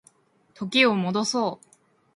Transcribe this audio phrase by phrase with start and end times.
[0.55, 1.67] 時を戻そう